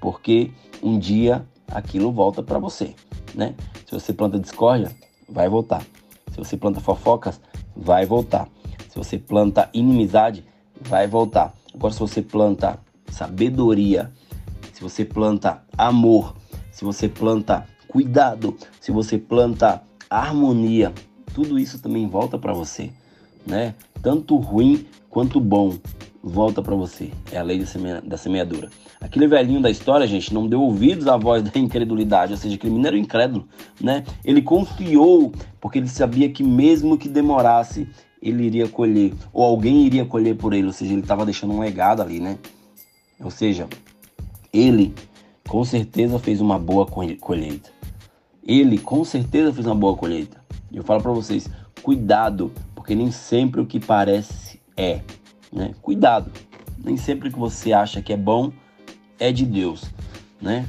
porque 0.00 0.50
um 0.82 0.98
dia 0.98 1.46
aquilo 1.70 2.12
volta 2.12 2.42
para 2.42 2.58
você, 2.58 2.94
né? 3.34 3.54
Se 3.86 3.92
você 3.92 4.12
planta 4.12 4.38
discórdia, 4.38 4.90
vai 5.28 5.48
voltar. 5.48 5.82
Se 6.30 6.38
você 6.38 6.56
planta 6.56 6.80
fofocas, 6.80 7.40
vai 7.76 8.06
voltar. 8.06 8.48
Se 8.88 8.96
você 8.96 9.18
planta 9.18 9.68
inimizade, 9.72 10.44
vai 10.80 11.06
voltar. 11.06 11.54
Agora 11.74 11.92
se 11.92 12.00
você 12.00 12.22
planta 12.22 12.78
sabedoria, 13.08 14.12
se 14.72 14.82
você 14.82 15.04
planta 15.04 15.62
amor, 15.76 16.34
se 16.70 16.84
você 16.84 17.08
planta 17.08 17.66
cuidado, 17.88 18.56
se 18.80 18.90
você 18.90 19.18
planta 19.18 19.82
harmonia, 20.08 20.92
tudo 21.34 21.58
isso 21.58 21.80
também 21.80 22.08
volta 22.08 22.38
para 22.38 22.52
você, 22.52 22.90
né? 23.46 23.74
Tanto 24.02 24.36
ruim 24.36 24.86
quanto 25.08 25.40
bom 25.40 25.76
volta 26.22 26.62
para 26.62 26.74
você. 26.74 27.10
É 27.30 27.38
a 27.38 27.42
lei 27.42 27.64
da 28.04 28.16
semeadura. 28.16 28.70
Aquele 29.00 29.26
velhinho 29.26 29.60
da 29.60 29.70
história, 29.70 30.06
gente, 30.06 30.32
não 30.32 30.46
deu 30.46 30.62
ouvidos 30.62 31.08
à 31.08 31.16
voz 31.16 31.42
da 31.44 31.58
incredulidade, 31.58 32.32
ou 32.32 32.38
seja, 32.38 32.54
aquele 32.54 32.86
era 32.86 32.96
incrédulo, 32.96 33.48
né? 33.80 34.04
Ele 34.24 34.40
confiou 34.40 35.32
porque 35.60 35.78
ele 35.78 35.88
sabia 35.88 36.28
que 36.28 36.44
mesmo 36.44 36.96
que 36.96 37.08
demorasse, 37.08 37.88
ele 38.22 38.44
iria 38.44 38.68
colher, 38.68 39.12
ou 39.32 39.44
alguém 39.44 39.84
iria 39.84 40.04
colher 40.04 40.36
por 40.36 40.52
ele, 40.52 40.68
ou 40.68 40.72
seja, 40.72 40.92
ele 40.92 41.02
estava 41.02 41.24
deixando 41.24 41.52
um 41.52 41.60
legado 41.60 42.00
ali, 42.00 42.20
né? 42.20 42.38
Ou 43.20 43.30
seja, 43.30 43.68
ele 44.52 44.94
com 45.48 45.64
certeza 45.64 46.18
fez 46.18 46.40
uma 46.40 46.58
boa 46.58 46.86
colheita. 46.86 47.70
Ele 48.44 48.78
com 48.78 49.04
certeza 49.04 49.52
fez 49.52 49.66
uma 49.66 49.74
boa 49.74 49.96
colheita. 49.96 50.41
E 50.72 50.78
eu 50.78 50.82
falo 50.82 51.02
para 51.02 51.12
vocês, 51.12 51.48
cuidado, 51.82 52.50
porque 52.74 52.94
nem 52.94 53.10
sempre 53.10 53.60
o 53.60 53.66
que 53.66 53.78
parece 53.78 54.60
é, 54.76 55.00
né? 55.52 55.74
Cuidado. 55.82 56.32
Nem 56.82 56.96
sempre 56.96 57.28
o 57.28 57.32
que 57.32 57.38
você 57.38 57.72
acha 57.72 58.00
que 58.00 58.12
é 58.12 58.16
bom 58.16 58.50
é 59.18 59.30
de 59.30 59.44
Deus, 59.44 59.84
né? 60.40 60.66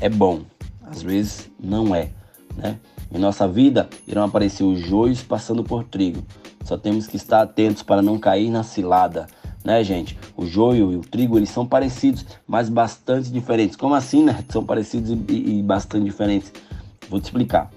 É 0.00 0.08
bom, 0.08 0.42
às 0.82 1.02
vezes 1.02 1.50
não 1.60 1.94
é, 1.94 2.10
né? 2.56 2.78
Em 3.12 3.18
nossa 3.18 3.46
vida 3.46 3.90
irão 4.06 4.24
aparecer 4.24 4.64
os 4.64 4.80
joios 4.80 5.22
passando 5.22 5.62
por 5.62 5.84
trigo. 5.84 6.24
Só 6.64 6.78
temos 6.78 7.06
que 7.06 7.16
estar 7.16 7.42
atentos 7.42 7.82
para 7.82 8.00
não 8.00 8.18
cair 8.18 8.48
na 8.48 8.62
cilada, 8.62 9.26
né, 9.64 9.82
gente? 9.84 10.18
O 10.36 10.46
joio 10.46 10.92
e 10.92 10.96
o 10.96 11.00
trigo, 11.00 11.36
eles 11.36 11.50
são 11.50 11.66
parecidos, 11.66 12.24
mas 12.46 12.68
bastante 12.68 13.30
diferentes. 13.30 13.76
Como 13.76 13.94
assim, 13.94 14.24
né? 14.24 14.44
São 14.48 14.64
parecidos 14.64 15.10
e, 15.28 15.58
e 15.58 15.62
bastante 15.62 16.04
diferentes. 16.04 16.52
Vou 17.10 17.20
te 17.20 17.24
explicar. 17.24 17.70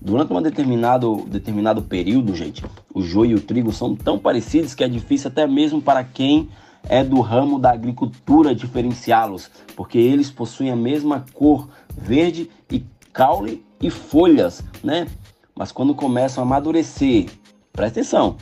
Durante 0.00 0.32
um 0.32 0.40
determinado, 0.40 1.24
determinado 1.26 1.82
período, 1.82 2.34
gente, 2.34 2.64
o 2.94 3.02
joio 3.02 3.32
e 3.32 3.34
o 3.34 3.40
trigo 3.40 3.72
são 3.72 3.96
tão 3.96 4.18
parecidos 4.18 4.74
que 4.74 4.84
é 4.84 4.88
difícil 4.88 5.28
até 5.28 5.46
mesmo 5.46 5.82
para 5.82 6.04
quem 6.04 6.48
é 6.88 7.02
do 7.02 7.20
ramo 7.20 7.58
da 7.58 7.72
agricultura 7.72 8.54
diferenciá-los, 8.54 9.50
porque 9.76 9.98
eles 9.98 10.30
possuem 10.30 10.70
a 10.70 10.76
mesma 10.76 11.24
cor, 11.34 11.68
verde 11.96 12.48
e 12.70 12.84
caule 13.12 13.64
e 13.80 13.90
folhas, 13.90 14.62
né? 14.82 15.08
Mas 15.54 15.72
quando 15.72 15.94
começam 15.94 16.42
a 16.42 16.46
amadurecer, 16.46 17.26
presta 17.72 18.00
atenção, 18.00 18.36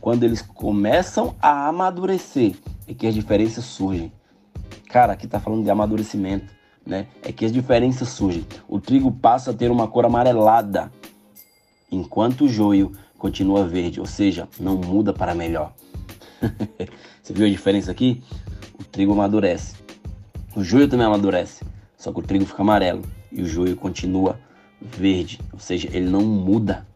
quando 0.00 0.22
eles 0.22 0.40
começam 0.40 1.34
a 1.42 1.68
amadurecer, 1.68 2.54
é 2.86 2.94
que 2.94 3.06
as 3.06 3.14
diferenças 3.14 3.64
surgem. 3.64 4.12
Cara, 4.88 5.12
aqui 5.12 5.26
tá 5.26 5.38
falando 5.38 5.64
de 5.64 5.70
amadurecimento, 5.70 6.52
né? 6.86 7.06
É 7.22 7.32
que 7.32 7.44
as 7.44 7.52
diferenças 7.52 8.08
surgem. 8.08 8.46
O 8.68 8.80
trigo 8.80 9.10
passa 9.10 9.50
a 9.50 9.54
ter 9.54 9.70
uma 9.70 9.86
cor 9.86 10.06
amarelada, 10.06 10.90
enquanto 11.90 12.44
o 12.44 12.48
joio 12.48 12.92
continua 13.18 13.66
verde, 13.66 14.00
ou 14.00 14.06
seja, 14.06 14.48
não 14.58 14.76
muda 14.76 15.12
para 15.12 15.34
melhor. 15.34 15.72
Você 17.22 17.32
viu 17.32 17.46
a 17.46 17.50
diferença 17.50 17.90
aqui? 17.90 18.22
O 18.78 18.84
trigo 18.84 19.12
amadurece. 19.12 19.76
O 20.56 20.64
joio 20.64 20.88
também 20.88 21.06
amadurece, 21.06 21.64
só 21.96 22.12
que 22.12 22.18
o 22.18 22.22
trigo 22.22 22.44
fica 22.44 22.62
amarelo 22.62 23.02
e 23.30 23.42
o 23.42 23.46
joio 23.46 23.76
continua 23.76 24.38
verde, 24.80 25.38
ou 25.52 25.58
seja, 25.58 25.88
ele 25.92 26.08
não 26.08 26.22
muda, 26.22 26.86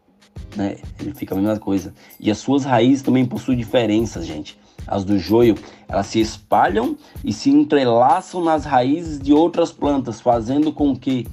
né? 0.55 0.77
Ele 0.99 1.13
fica 1.13 1.35
a 1.35 1.37
mesma 1.37 1.59
coisa. 1.59 1.93
E 2.19 2.31
as 2.31 2.37
suas 2.37 2.65
raízes 2.65 3.03
também 3.03 3.25
possuem 3.25 3.57
diferenças, 3.57 4.25
gente. 4.25 4.57
As 4.87 5.03
do 5.03 5.17
joio, 5.17 5.55
elas 5.87 6.07
se 6.07 6.19
espalham 6.19 6.97
e 7.23 7.31
se 7.31 7.49
entrelaçam 7.49 8.43
nas 8.43 8.65
raízes 8.65 9.19
de 9.19 9.33
outras 9.33 9.71
plantas, 9.71 10.21
fazendo 10.21 10.71
com 10.71 10.95
que, 10.95 11.27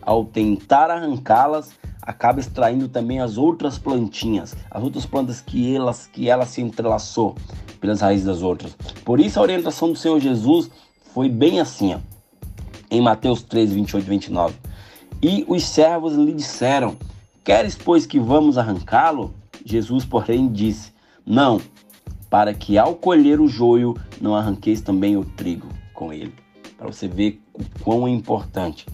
ao 0.00 0.24
tentar 0.24 0.90
arrancá-las, 0.90 1.70
acaba 2.06 2.38
extraindo 2.38 2.88
também 2.88 3.20
as 3.20 3.36
outras 3.36 3.76
plantinhas, 3.78 4.54
as 4.70 4.82
outras 4.82 5.04
plantas 5.04 5.40
que 5.40 5.74
elas 5.74 6.06
que 6.06 6.30
ela 6.30 6.46
se 6.46 6.62
entrelaçou 6.62 7.34
pelas 7.80 8.00
raízes 8.00 8.26
das 8.26 8.42
outras. 8.42 8.76
Por 9.04 9.18
isso 9.18 9.38
a 9.38 9.42
orientação 9.42 9.92
do 9.92 9.98
Senhor 9.98 10.20
Jesus 10.20 10.70
foi 11.12 11.28
bem 11.28 11.60
assim, 11.60 11.94
ó, 11.94 11.98
em 12.90 13.00
Mateus 13.00 13.42
13, 13.42 13.74
28 13.74 14.04
e 14.04 14.10
29. 14.10 14.54
E 15.22 15.44
os 15.48 15.64
servos 15.64 16.14
lhe 16.14 16.32
disseram: 16.32 16.96
Queres, 17.42 17.74
pois, 17.74 18.06
que 18.06 18.20
vamos 18.20 18.56
arrancá-lo? 18.56 19.34
Jesus, 19.64 20.04
porém, 20.04 20.48
disse: 20.48 20.92
Não, 21.24 21.60
para 22.30 22.54
que 22.54 22.78
ao 22.78 22.94
colher 22.94 23.40
o 23.40 23.48
joio 23.48 23.96
não 24.20 24.36
arranqueis 24.36 24.80
também 24.80 25.16
o 25.16 25.24
trigo 25.24 25.66
com 25.94 26.12
ele. 26.12 26.34
Para 26.76 26.86
você 26.86 27.08
ver 27.08 27.40
o 27.54 27.62
quão 27.82 28.06
é 28.06 28.10
importante 28.10 28.86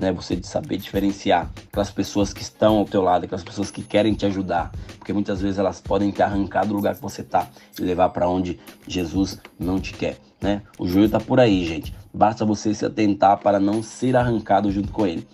né? 0.00 0.10
Você 0.12 0.34
de 0.34 0.46
saber 0.46 0.78
diferenciar 0.78 1.50
aquelas 1.68 1.90
pessoas 1.90 2.32
que 2.32 2.40
estão 2.40 2.78
ao 2.78 2.84
teu 2.84 3.02
lado, 3.02 3.24
aquelas 3.24 3.44
pessoas 3.44 3.70
que 3.70 3.82
querem 3.82 4.14
te 4.14 4.24
ajudar, 4.26 4.72
porque 4.98 5.12
muitas 5.12 5.40
vezes 5.40 5.58
elas 5.58 5.80
podem 5.80 6.10
te 6.10 6.22
arrancar 6.22 6.66
do 6.66 6.74
lugar 6.74 6.94
que 6.94 7.02
você 7.02 7.20
está 7.20 7.46
e 7.78 7.82
levar 7.82 8.08
para 8.08 8.28
onde 8.28 8.58
Jesus 8.88 9.38
não 9.58 9.78
te 9.78 9.92
quer, 9.92 10.16
né? 10.40 10.62
O 10.78 10.88
joio 10.88 11.04
está 11.04 11.20
por 11.20 11.38
aí, 11.38 11.64
gente. 11.64 11.94
Basta 12.12 12.44
você 12.44 12.74
se 12.74 12.84
atentar 12.84 13.38
para 13.38 13.60
não 13.60 13.82
ser 13.82 14.16
arrancado 14.16 14.72
junto 14.72 14.90
com 14.90 15.06
ele. 15.06 15.26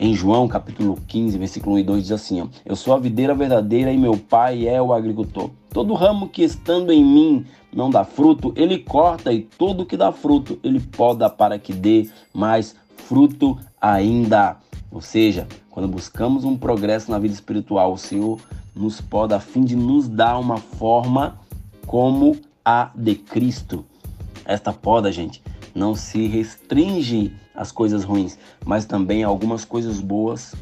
Em 0.00 0.14
João, 0.14 0.46
capítulo 0.46 0.96
15, 1.08 1.36
versículo 1.38 1.74
1 1.74 1.78
e 1.80 1.82
2 1.82 2.02
diz 2.02 2.12
assim: 2.12 2.40
ó, 2.40 2.46
Eu 2.64 2.76
sou 2.76 2.94
a 2.94 2.98
videira 2.98 3.34
verdadeira 3.34 3.92
e 3.92 3.98
meu 3.98 4.16
pai 4.16 4.66
é 4.66 4.80
o 4.80 4.92
agricultor. 4.92 5.50
Todo 5.70 5.92
ramo 5.94 6.28
que 6.28 6.42
estando 6.42 6.92
em 6.92 7.04
mim 7.04 7.46
não 7.72 7.90
dá 7.90 8.04
fruto, 8.04 8.52
ele 8.56 8.78
corta, 8.78 9.32
e 9.32 9.42
todo 9.42 9.84
que 9.84 9.96
dá 9.96 10.12
fruto, 10.12 10.58
ele 10.62 10.80
poda 10.80 11.28
para 11.28 11.58
que 11.58 11.72
dê 11.72 12.08
mais 12.32 12.76
fruto 12.98 13.58
ainda. 13.80 14.56
Ou 14.90 15.00
seja, 15.00 15.46
quando 15.70 15.88
buscamos 15.88 16.44
um 16.44 16.56
progresso 16.56 17.10
na 17.10 17.18
vida 17.18 17.34
espiritual, 17.34 17.92
o 17.92 17.98
Senhor 17.98 18.40
nos 18.74 19.00
poda 19.00 19.36
a 19.36 19.40
fim 19.40 19.64
de 19.64 19.76
nos 19.76 20.08
dar 20.08 20.38
uma 20.38 20.58
forma 20.58 21.38
como 21.86 22.36
a 22.64 22.90
de 22.94 23.14
Cristo. 23.14 23.84
Esta 24.44 24.72
poda, 24.72 25.10
gente, 25.10 25.42
não 25.74 25.94
se 25.94 26.26
restringe 26.26 27.32
às 27.54 27.72
coisas 27.72 28.04
ruins, 28.04 28.38
mas 28.64 28.84
também 28.84 29.24
a 29.24 29.28
algumas 29.28 29.64
coisas 29.64 30.00
boas 30.00 30.54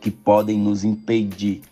que 0.00 0.10
podem 0.10 0.58
nos 0.58 0.84
impedir 0.84 1.62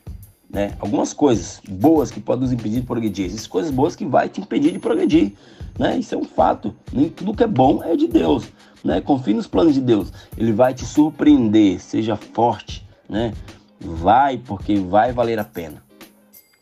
né? 0.48 0.74
Algumas 0.78 1.12
coisas 1.12 1.60
boas 1.68 2.10
que 2.10 2.20
podem 2.20 2.44
nos 2.44 2.52
impedir 2.52 2.80
de 2.80 2.86
progredir, 2.86 3.48
coisas 3.48 3.70
boas 3.70 3.96
que 3.96 4.06
vai 4.06 4.28
te 4.28 4.40
impedir 4.40 4.72
de 4.72 4.78
progredir, 4.78 5.32
né? 5.78 5.99
Isso 5.99 6.14
é 6.14 6.18
um 6.18 6.25
fato. 6.25 6.75
Nem 6.92 7.09
tudo 7.09 7.35
que 7.35 7.45
é 7.45 7.47
bom 7.47 7.83
é 7.83 7.97
de 7.97 8.06
Deus, 8.06 8.49
né? 8.85 9.00
Confie 9.00 9.35
nos 9.35 9.47
planos 9.47 9.75
de 9.75 9.80
Deus. 9.80 10.12
Ele 10.37 10.52
vai 10.52 10.75
te 10.75 10.85
surpreender, 10.85 11.80
seja 11.80 12.16
forte, 12.16 12.87
né? 13.09 13.33
Vai 13.80 14.38
porque 14.38 14.76
vai 14.76 15.12
valer 15.12 15.38
a 15.38 15.45
pena. 15.45 15.85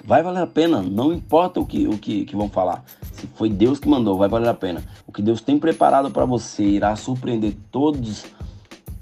Vai 0.07 0.23
valer 0.23 0.43
a 0.43 0.47
pena, 0.47 0.83
não 0.83 1.15
importa 1.15 1.59
o 1.59 1.65
que, 1.65 1.89
o 1.89 1.97
que, 1.97 2.27
que 2.27 2.37
vão 2.37 2.49
falar. 2.49 2.85
Se 3.13 3.27
foi 3.27 3.49
Deus 3.49 3.79
que 3.79 3.89
mandou, 3.89 4.19
vai 4.19 4.29
valer 4.29 4.49
a 4.49 4.55
pena. 4.55 4.83
O 5.07 5.13
que 5.13 5.23
Deus 5.23 5.41
tem 5.41 5.59
preparado 5.59 6.11
para 6.11 6.27
você 6.27 6.63
irá 6.63 6.95
surpreender 6.95 7.57
todos 7.71 8.27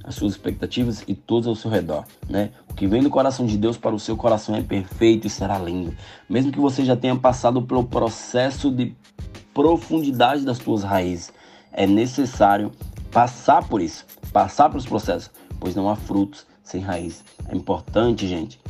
as 0.05 0.15
suas 0.15 0.33
expectativas 0.33 1.03
e 1.07 1.15
todos 1.15 1.49
ao 1.49 1.55
seu 1.55 1.71
redor, 1.71 2.05
né? 2.29 2.51
O 2.71 2.75
que 2.75 2.87
vem 2.87 3.03
do 3.03 3.11
coração 3.11 3.47
de 3.47 3.57
Deus 3.57 3.77
para 3.77 3.95
o 3.95 3.99
seu 3.99 4.17
coração 4.17 4.55
é 4.55 4.63
perfeito 4.63 5.27
e 5.27 5.31
será 5.31 5.59
lindo. 5.59 5.95
Mesmo 6.29 6.53
que 6.53 6.59
você 6.61 6.85
já 6.85 6.97
tenha 6.97 7.17
passado 7.17 7.63
pelo 7.63 7.85
processo 7.85 8.71
de 8.71 8.95
profundidade 9.55 10.45
das 10.45 10.59
suas 10.59 10.83
raízes, 10.83 11.33
é 11.73 11.87
necessário 11.87 12.73
passar 13.11 13.67
por 13.69 13.81
isso, 13.81 14.07
passar 14.33 14.69
pelos 14.69 14.87
processos, 14.87 15.31
pois 15.61 15.75
não 15.75 15.89
há 15.89 15.97
frutos 15.97 16.47
sem 16.63 16.81
raiz. 16.81 17.25
É 17.49 17.57
importante, 17.57 18.27
gente, 18.27 18.61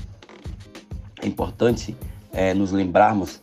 é 1.20 1.26
importante 1.26 1.96
é, 2.32 2.52
nos 2.52 2.72
lembrarmos 2.72 3.40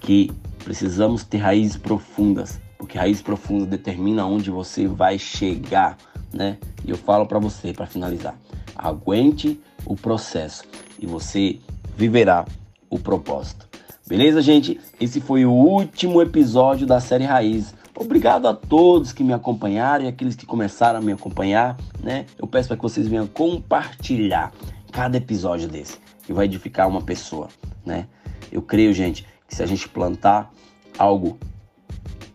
que 0.00 0.32
precisamos 0.64 1.24
ter 1.24 1.38
raízes 1.38 1.76
profundas, 1.76 2.60
porque 2.78 2.96
raízes 2.96 3.22
profundas 3.22 3.68
determina 3.68 4.24
onde 4.24 4.50
você 4.50 4.86
vai 4.86 5.18
chegar, 5.18 5.96
né? 6.32 6.58
E 6.84 6.90
eu 6.90 6.96
falo 6.96 7.26
para 7.26 7.38
você 7.38 7.72
para 7.72 7.86
finalizar, 7.86 8.38
aguente 8.74 9.60
o 9.84 9.96
processo 9.96 10.64
e 10.98 11.06
você 11.06 11.58
viverá 11.96 12.44
o 12.88 12.98
propósito. 12.98 13.67
Beleza, 14.08 14.40
gente? 14.40 14.80
Esse 14.98 15.20
foi 15.20 15.44
o 15.44 15.52
último 15.52 16.22
episódio 16.22 16.86
da 16.86 16.98
série 16.98 17.24
Raiz. 17.24 17.74
Obrigado 17.94 18.48
a 18.48 18.54
todos 18.54 19.12
que 19.12 19.22
me 19.22 19.34
acompanharam 19.34 20.06
e 20.06 20.08
aqueles 20.08 20.34
que 20.34 20.46
começaram 20.46 20.98
a 20.98 21.02
me 21.02 21.12
acompanhar, 21.12 21.76
né? 22.02 22.24
Eu 22.38 22.46
peço 22.46 22.68
para 22.68 22.78
que 22.78 22.82
vocês 22.82 23.06
venham 23.06 23.26
compartilhar 23.26 24.50
cada 24.90 25.18
episódio 25.18 25.68
desse, 25.68 25.98
que 26.24 26.32
vai 26.32 26.46
edificar 26.46 26.88
uma 26.88 27.02
pessoa, 27.02 27.48
né? 27.84 28.06
Eu 28.50 28.62
creio, 28.62 28.94
gente, 28.94 29.26
que 29.46 29.54
se 29.54 29.62
a 29.62 29.66
gente 29.66 29.86
plantar 29.86 30.50
algo 30.96 31.38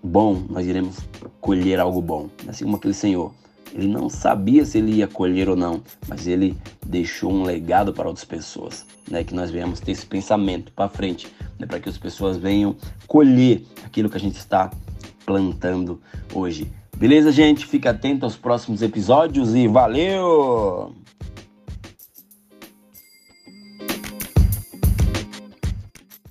bom, 0.03 0.43
nós 0.47 0.67
iremos 0.67 0.97
colher 1.41 1.79
algo 1.79 2.03
bom. 2.03 2.29
Assim 2.47 2.65
como 2.65 2.75
aquele 2.75 2.93
senhor 2.93 3.33
ele 3.73 3.87
não 3.87 4.09
sabia 4.09 4.63
se 4.65 4.77
ele 4.77 4.93
ia 4.93 5.07
colher 5.07 5.49
ou 5.49 5.55
não, 5.55 5.81
mas 6.07 6.27
ele 6.27 6.55
deixou 6.85 7.31
um 7.31 7.43
legado 7.43 7.91
para 7.91 8.07
outras 8.07 8.25
pessoas, 8.25 8.85
né? 9.09 9.23
Que 9.23 9.33
nós 9.33 9.49
venhamos 9.49 9.79
ter 9.79 9.91
esse 9.91 10.05
pensamento 10.05 10.71
para 10.71 10.87
frente, 10.87 11.27
né? 11.57 11.65
Para 11.65 11.79
que 11.79 11.89
as 11.89 11.97
pessoas 11.97 12.37
venham 12.37 12.75
colher 13.07 13.63
aquilo 13.83 14.09
que 14.09 14.17
a 14.17 14.19
gente 14.19 14.37
está 14.37 14.71
plantando 15.25 15.99
hoje. 16.33 16.71
Beleza, 16.95 17.31
gente? 17.31 17.65
Fica 17.65 17.89
atento 17.89 18.25
aos 18.25 18.35
próximos 18.35 18.81
episódios 18.81 19.55
e 19.55 19.67
valeu! 19.67 21.02